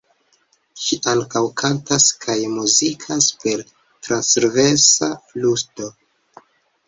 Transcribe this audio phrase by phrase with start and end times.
[0.83, 3.63] Ŝi ankaŭ kantas kaj muzikas per
[4.07, 5.91] transversa fluto.